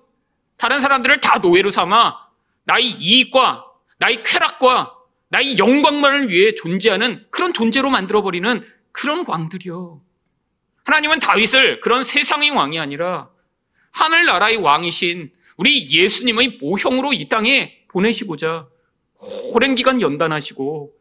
[0.56, 2.16] 다른 사람들을 다 노예로 삼아
[2.64, 3.64] 나의 이익과
[3.98, 4.94] 나의 쾌락과
[5.28, 10.00] 나의 영광만을 위해 존재하는 그런 존재로 만들어버리는 그런 왕들이요.
[10.85, 13.31] 하나님은 다윗을 그런 세상의 왕이 아니라
[13.92, 18.66] 하늘나라의 왕이신 우리 예수님의 모형으로 이 땅에 보내시고자
[19.53, 20.92] 오랜 기간 연단하시고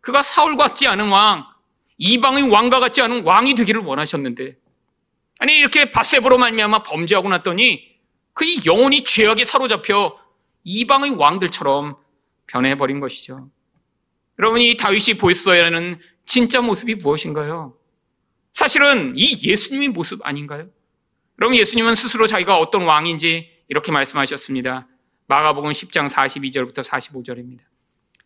[0.00, 1.44] 그가 사울 같지 않은 왕,
[1.98, 4.56] 이방의 왕과 같지 않은 왕이 되기를 원하셨는데
[5.38, 7.98] 아니 이렇게 바세보로 말미암아 범죄하고 났더니
[8.32, 10.18] 그의 영혼이 죄악에 사로잡혀
[10.64, 11.96] 이방의 왕들처럼
[12.46, 13.50] 변해버린 것이죠.
[14.38, 17.74] 여러분 이 다윗이 보였어야 하는 진짜 모습이 무엇인가요?
[18.58, 20.68] 사실은 이 예수님의 모습 아닌가요?
[21.38, 24.88] 여러분 예수님은 스스로 자기가 어떤 왕인지 이렇게 말씀하셨습니다.
[25.28, 27.60] 마가복음 10장 42절부터 45절입니다.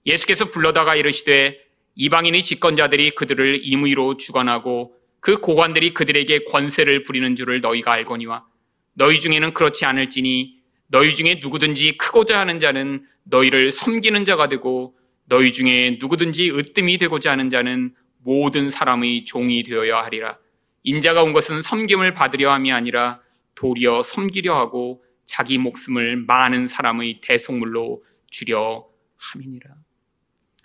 [0.07, 1.59] 예수께서 불러다가 이르시되
[1.97, 8.47] 이방인의 집권자들이 그들을 임의로 주관하고 그 고관들이 그들에게 권세를 부리는 줄을 너희가 알거니와
[8.95, 10.55] 너희 중에는 그렇지 않을지니
[10.87, 17.33] 너희 중에 누구든지 크고자 하는 자는 너희를 섬기는 자가 되고 너희 중에 누구든지 으뜸이 되고자
[17.33, 20.39] 하는 자는 모든 사람의 종이 되어야 하리라.
[20.83, 23.21] 인자가 온 것은 섬김을 받으려 함이 아니라
[23.55, 28.87] 도리어 섬기려 하고 자기 목숨을 많은 사람의 대속물로 주려
[29.19, 29.71] 함이니라.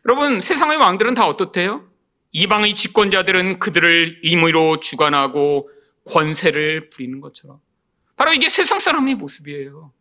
[0.06, 1.90] 여러분, 세상의 왕들은 다 어떻대요?
[2.32, 5.70] 이방의 집권자들은 그들을 임의로 주관하고
[6.06, 7.60] 권세를 부리는 것처럼.
[8.16, 9.94] 바로 이게 세상 사람의 모습이에요.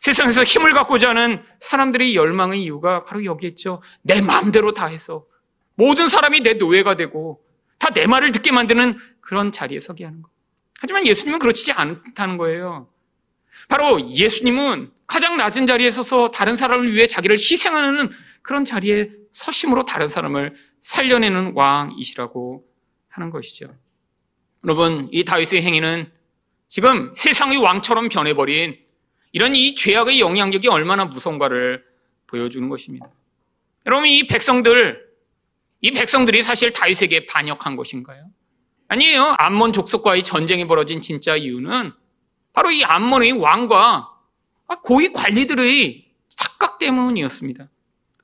[0.00, 3.82] 세상에서 힘을 갖고자 하는 사람들의 열망의 이유가 바로 여기 있죠.
[4.02, 5.26] 내 마음대로 다 해서
[5.78, 7.42] 모든 사람이 내 노예가 되고
[7.78, 10.28] 다 내 말을 듣게 만드는 그런 자리에 서게 하는 거.
[10.80, 12.88] 하지만 예수님은 그렇지 않다는 거예요.
[13.68, 18.10] 바로 예수님은 가장 낮은 자리에 서서 다른 사람을 위해 자기를 희생하는
[18.42, 22.64] 그런 자리에 서심으로 다른 사람을 살려내는 왕이시라고
[23.08, 23.74] 하는 것이죠.
[24.64, 26.12] 여러분, 이 다윗의 행위는
[26.68, 28.78] 지금 세상의 왕처럼 변해버린
[29.32, 31.84] 이런 이 죄악의 영향력이 얼마나 무서운가를
[32.26, 33.08] 보여주는 것입니다.
[33.86, 35.07] 여러분, 이 백성들,
[35.80, 38.26] 이 백성들이 사실 다윗에게 반역한 것인가요?
[38.88, 39.34] 아니에요.
[39.38, 41.92] 암몬 족속과의 전쟁이 벌어진 진짜 이유는
[42.52, 44.08] 바로 이 암몬의 왕과
[44.82, 47.68] 고위 관리들의 착각 때문이었습니다.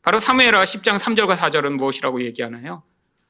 [0.03, 2.83] 바로 사무엘하 10장 3절과 4절은 무엇이라고 얘기하나요?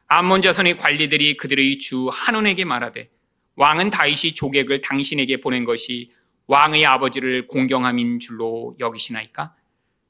[0.07, 3.11] 암몬 자손의 관리들이 그들의 주 한온에게 말하되
[3.57, 6.13] 왕은 다윗이 조객을 당신에게 보낸 것이
[6.47, 9.55] 왕의 아버지를 공경함인 줄로 여기시나이까?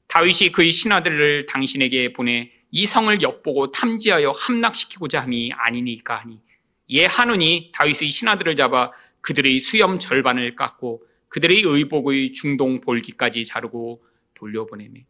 [0.07, 6.41] 다윗이 그의 신하들을 당신에게 보내 이 성을 엿보고 탐지하여 함락시키고자 함이 아니니까 하니
[6.89, 15.05] 예 한운이 다윗의 신하들을 잡아 그들의 수염 절반을 깎고 그들의 의복의 중동 볼기까지 자르고 돌려보내매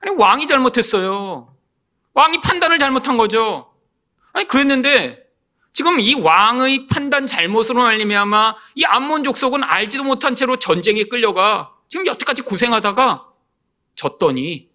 [0.00, 1.54] 아니 왕이 잘못했어요.
[2.14, 3.74] 왕이 판단을 잘못한 거죠.
[4.32, 5.22] 아니 그랬는데
[5.74, 12.06] 지금 이 왕의 판단 잘못으로 말미암아 이 암몬 족속은 알지도 못한 채로 전쟁에 끌려가 지금
[12.06, 13.26] 여태까지 고생하다가
[13.96, 14.71] 졌더니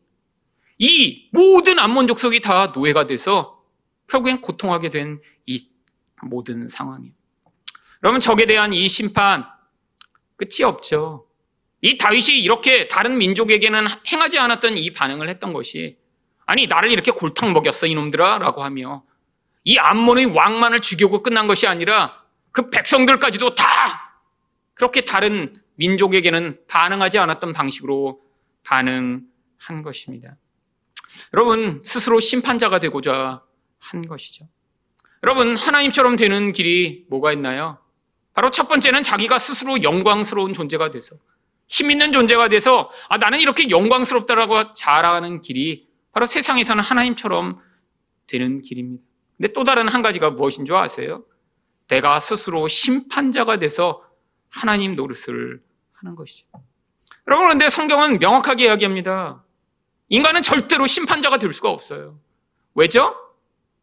[0.78, 3.64] 이 모든 암몬 족속이 다 노예가 돼서
[4.08, 5.66] 결국엔 고통하게 된 이
[6.22, 7.14] 모든 상황이에요.
[8.00, 9.46] 그러면 적에 대한 이 심판
[10.36, 11.26] 끝이 없죠.
[11.82, 15.98] 이 다윗이 이렇게 다른 민족에게는 행하지 않았던 이 반응을 했던 것이
[16.46, 19.04] 아니 나를 이렇게 골탕 먹였어 이놈들아라고 하며
[19.64, 23.66] 이 암몬의 왕만을 죽이고 끝난 것이 아니라 그 백성들까지도 다
[24.74, 28.22] 그렇게 다른 민족에게는 반응하지 않았던 방식으로
[28.64, 30.38] 반응한 것입니다.
[31.34, 33.44] 여러분 스스로 심판자가 되고자
[33.80, 34.48] 한 것이죠.
[35.24, 37.80] 여러분 하나님처럼 되는 길이 뭐가 있나요?
[38.34, 41.16] 바로 첫 번째는 자기가 스스로 영광스러운 존재가 돼서
[41.68, 47.60] 힘 있는 존재가 돼서 아 나는 이렇게 영광스럽다라고 자라는 길이 바로 세상에서는 하나님처럼
[48.28, 49.04] 되는 길입니다.
[49.38, 51.24] 근데 또 다른 한 가지가 무엇인 줄 아세요?
[51.88, 54.04] 내가 스스로 심판자가 돼서
[54.50, 55.62] 하나님 노릇을
[55.94, 56.48] 하는 것이죠.
[57.28, 59.44] 여러분 그런데 성경은 명확하게 이야기합니다.
[60.10, 62.20] 인간은 절대로 심판자가 될 수가 없어요.
[62.76, 63.16] 왜죠?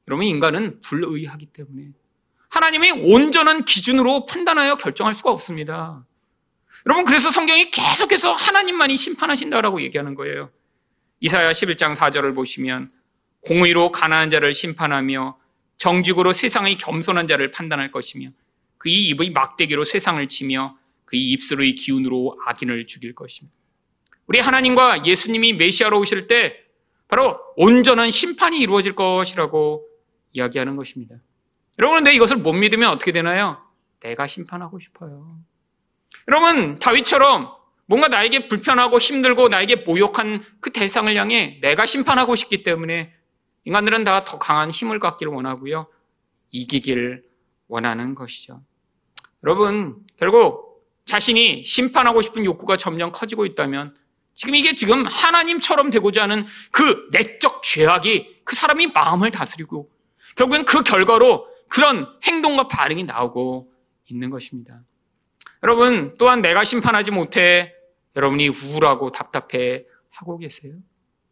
[0.08, 1.88] 여러분 인간은 불의하기 때문에
[2.50, 6.06] 하나님의 온전한 기준으로 판단하여 결정할 수가 없습니다.
[6.86, 10.50] 여러분 그래서 성경이 계속해서 하나님만이 심판하신다라고 얘기하는 거예요.
[11.20, 12.92] 이사야 11장 4절을 보시면
[13.40, 15.38] 공의로 가난한 자를 심판하며
[15.78, 18.30] 정직으로 세상의 겸손한 자를 판단할 것이며
[18.78, 23.63] 그의 입의 막대기로 세상을 치며 그의 입술의 기운으로 악인을 죽일 것입니다.
[24.26, 26.56] 우리 하나님과 예수님이 메시아로 오실 때
[27.08, 29.86] 바로 온전한 심판이 이루어질 것이라고
[30.32, 31.16] 이야기하는 것입니다.
[31.78, 33.58] 여러분, 근데 이것을 못 믿으면 어떻게 되나요?
[34.00, 35.38] 내가 심판하고 싶어요.
[36.28, 37.52] 여러분, 다윗처럼
[37.86, 43.12] 뭔가 나에게 불편하고 힘들고 나에게 모욕한 그 대상을 향해 내가 심판하고 싶기 때문에
[43.64, 45.86] 인간들은 다 더 강한 힘을 갖기를 원하고요.
[46.50, 47.24] 이기길
[47.68, 48.62] 원하는 것이죠.
[49.42, 53.94] 여러분, 결국 자신이 심판하고 싶은 욕구가 점점 커지고 있다면
[54.34, 59.88] 지금 이게 지금 하나님처럼 되고자 하는 그 내적 죄악이 그 사람이 마음을 다스리고
[60.36, 63.72] 결국엔 그 결과로 그런 행동과 반응이 나오고
[64.10, 64.82] 있는 것입니다.
[65.62, 67.72] 여러분, 또한 내가 심판하지 못해
[68.16, 70.74] 여러분이 우울하고 답답해 하고 계세요.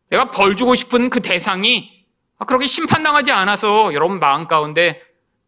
[0.08, 2.06] 내가 벌 주고 싶은 그 대상이
[2.46, 5.00] 그렇게 심판당하지 않아서 여러분 마음 가운데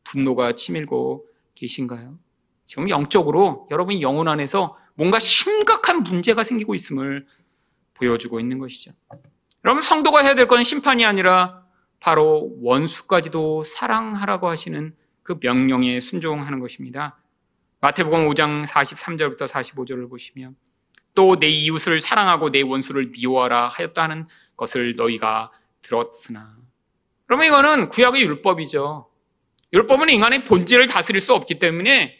[0.05, 2.19] 분노가 치밀고 계신가요?
[2.67, 7.27] 지금 영적으로 여러분이 영혼 안에서 뭔가 심각한 문제가 생기고 있음을
[7.95, 8.93] 보여주고 있는 것이죠.
[9.65, 11.63] 여러분 성도가 해야 될 건 심판이 아니라
[12.01, 17.19] 바로 원수까지도 사랑하라고 하시는 그 명령에 순종하는 것입니다.
[17.81, 20.57] 마태복음 5장 43절부터 45절을 보시면
[21.15, 24.27] 또 내 이웃을 사랑하고 내 원수를 미워하라 하였다는
[24.57, 25.51] 것을 너희가
[25.83, 26.57] 들었으나
[27.27, 29.09] 그러면 이거는 구약의 율법이죠.
[29.73, 32.19] 율법은 인간의 본질을 다스릴 수 없기 때문에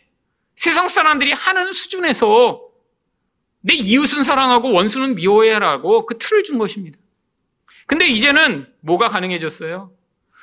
[0.55, 2.64] 세상 사람들이 하는 수준에서
[3.67, 6.99] 내 이웃은 사랑하고 원수는 미워해라고 그 틀을 준 것입니다.
[7.87, 9.91] 근데 이제는 뭐가 가능해졌어요?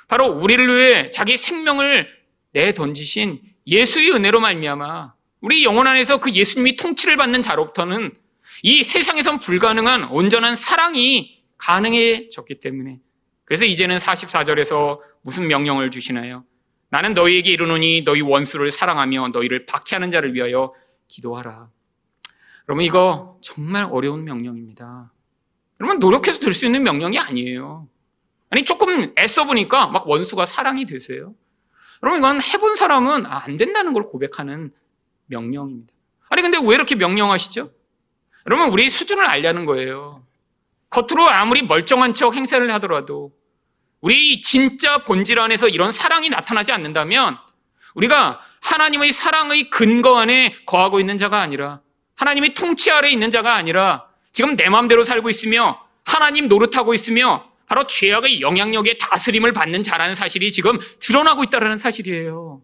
[0.08, 2.08] 바로 우리를 위해 자기 생명을
[2.52, 8.12] 내 던지신 예수의 은혜로 말미암아 우리 영혼 안에서 그 예수님이 통치를 받는 자로부터는
[8.64, 13.00] 이 세상에선 불가능한 온전한 사랑이 가능해졌기 때문에
[13.46, 16.44] 그래서 이제는 44절에서 무슨 명령을 주시나요?
[16.90, 20.74] 나는 너희에게 이르노니 너희 원수를 사랑하며 너희를 박해하는 자를 위하여
[21.08, 21.70] 기도하라.
[22.72, 25.12] 여러분 이거 정말 어려운 명령입니다.
[25.82, 27.90] 여러분 노력해서 들 수 있는 명령이 아니에요.
[28.50, 31.36] 아니 조금 애써 보니까 막 원수가 사랑이 되세요.
[32.02, 34.72] 여러분 이건 해본 사람은 아, 안 된다는 걸 고백하는
[35.26, 35.94] 명령입니다.
[36.30, 37.70] 아니 근데 왜 이렇게 명령하시죠?
[38.46, 40.26] 여러분 우리 수준을 알려는 거예요.
[40.92, 43.34] 겉으로 아무리 멀쩡한 척 행세를 하더라도
[44.00, 47.38] 우리 진짜 본질 안에서 이런 사랑이 나타나지 않는다면
[47.96, 51.82] 우리가 하나님의 사랑의 근거 안에 거하고 있는 자가 아니라
[52.22, 57.88] 하나님의 통치 아래 있는 자가 아니라 지금 내 마음대로 살고 있으며 하나님 노릇하고 있으며 바로
[57.88, 62.62] 죄악의 영향력에 다스림을 받는 자라는 사실이 지금 드러나고 있다는 사실이에요.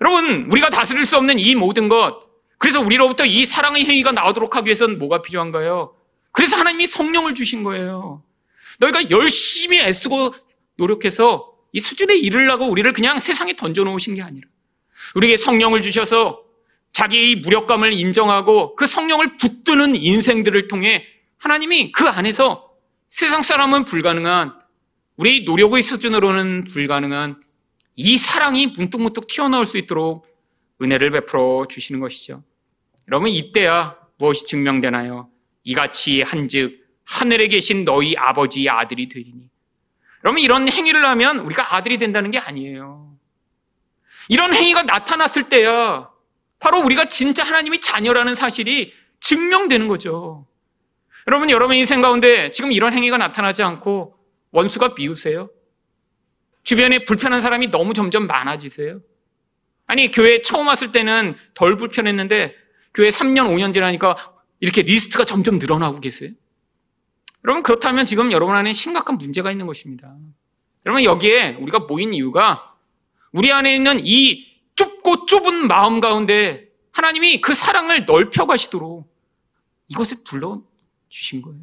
[0.00, 2.26] 여러분, 우리가 다스릴 수 없는 이 모든 것,
[2.58, 5.94] 그래서 우리로부터 이 사랑의 행위가 나오도록 하기 위해서는 뭐가 필요한가요?
[6.32, 8.22] 그래서 하나님이 성령을 주신 거예요.
[8.80, 10.34] 너희가 열심히 애쓰고
[10.76, 14.46] 노력해서 이 수준에 이르려고 우리를 그냥 세상에 던져놓으신 게 아니라
[15.14, 16.43] 우리에게 성령을 주셔서
[16.94, 21.04] 자기의 무력감을 인정하고 그 성령을 붙드는 인생들을 통해
[21.36, 22.70] 하나님이 그 안에서
[23.10, 24.58] 세상 사람은 불가능한
[25.16, 27.40] 우리 노력의 수준으로는 불가능한
[27.96, 30.26] 이 사랑이 문득문득 튀어나올 수 있도록
[30.80, 32.42] 은혜를 베풀어 주시는 것이죠.
[33.08, 35.28] 여러분 이때야 무엇이 증명되나요?
[35.64, 39.48] 이같이 한즉 하늘에 계신 너희 아버지의 아들이 되리니.
[40.24, 43.14] 여러분 이런 행위를 하면 우리가 아들이 된다는 게 아니에요.
[44.28, 46.13] 이런 행위가 나타났을 때야
[46.64, 50.46] 바로 우리가 진짜 하나님의 자녀라는 사실이 증명되는 거죠.
[51.26, 54.16] 여러분, 여러분 인생 가운데 지금 이런 행위가 나타나지 않고
[54.50, 55.50] 원수가 미우세요?
[56.62, 59.00] 주변에 불편한 사람이 너무 점점 많아지세요?
[59.86, 62.54] 아니, 교회 처음 왔을 때는 덜 불편했는데
[62.94, 64.16] 교회 3년, 5년 지나니까
[64.60, 66.30] 이렇게 리스트가 점점 늘어나고 계세요?
[67.44, 70.16] 여러분, 그렇다면 지금 여러분 안에 심각한 문제가 있는 것입니다.
[70.86, 72.74] 여러분, 여기에 우리가 모인 이유가
[73.32, 74.53] 우리 안에 있는 이
[75.04, 79.12] 좁고 좁은 마음 가운데 하나님이 그 사랑을 넓혀 가시도록
[79.88, 80.62] 이것을 불러
[81.08, 81.60] 주신 거예요.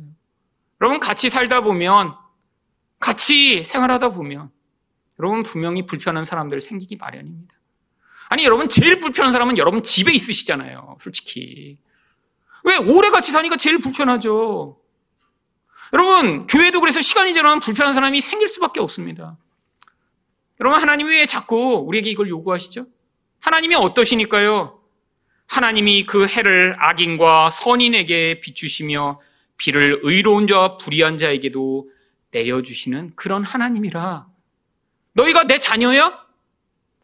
[0.80, 2.16] 여러분 같이 살다 보면
[3.00, 4.52] 같이 생활하다 보면
[5.20, 7.56] 여러분 분명히 불편한 사람들 생기기 마련입니다.
[8.30, 10.98] 아니 여러분 제일 불편한 사람은 여러분 집에 있으시잖아요.
[11.02, 11.78] 솔직히.
[12.64, 14.80] 왜 오래 같이 사니까 제일 불편하죠.
[15.94, 19.38] 여러분 교회도 그래서 시간이 지나면 불편한 사람이 생길 수밖에 없습니다.
[20.60, 22.86] 여러분 하나님이 왜 자꾸 우리에게 이걸 요구하시죠?
[23.42, 24.80] 하나님이 어떠시니까요?
[25.48, 29.20] 하나님이 그 해를 악인과 선인에게 비추시며
[29.58, 31.89] 비를 의로운 자와 불의한 자에게도
[32.32, 34.28] 내려주시는 그런 하나님이라.
[35.14, 36.26] 너희가 내 자녀야?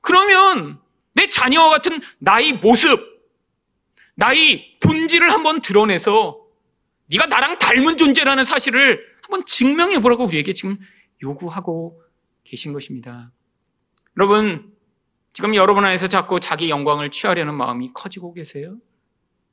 [0.01, 0.79] 그러면
[1.13, 2.99] 내 자녀와 같은 나의 모습,
[4.15, 6.39] 나의 본질을 한번 드러내서
[7.07, 10.77] 네가 나랑 닮은 존재라는 사실을 한번 증명해 보라고 우리에게 지금
[11.21, 12.01] 요구하고
[12.43, 13.31] 계신 것입니다.
[14.15, 14.76] 여러분,
[15.37, 18.75] 지금 여러분 안에서 자꾸 자기 영광을 취하려는 마음이 커지고 계세요?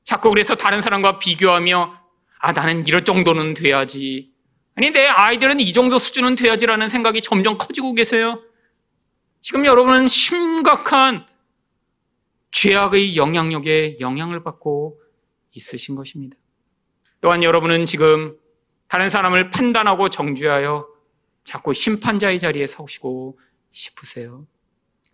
[0.03, 2.01] 자꾸 그래서 다른 사람과 비교하며
[2.39, 4.33] 아, 나는 이럴 정도는 돼야지.
[4.77, 8.41] 아니, 내 아이들은 이 정도 수준은 돼야지라는 생각이 점점 커지고 계세요?
[9.43, 11.27] 지금 여러분은 심각한
[12.51, 14.99] 죄악의 영향력에 영향을 받고
[15.53, 16.39] 있으신 것입니다.
[17.21, 18.39] 또한 여러분은 지금
[18.89, 20.89] 다른 사람을 판단하고 정죄하여
[21.45, 23.39] 자꾸 심판자의 자리에 서시고
[23.71, 24.47] 싶으세요.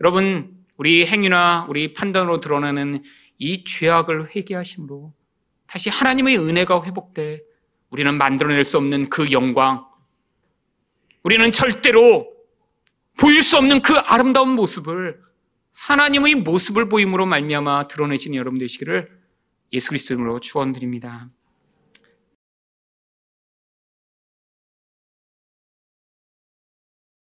[0.01, 3.03] 여러분, 우리 행위나 우리 판단으로 드러나는
[3.37, 5.12] 이 죄악을 회개하심으로
[5.66, 7.43] 다시 하나님의 은혜가 회복돼
[7.91, 9.85] 우리는 만들어낼 수 없는 그 영광,
[11.22, 12.35] 우리는 절대로
[13.18, 15.20] 보일 수 없는 그 아름다운 모습을
[15.74, 19.11] 하나님의 모습을 보임으로 말미암아 드러내시는 여러분 되시기를
[19.74, 21.28] 예수 그리스도 이름으로 축원드립니다.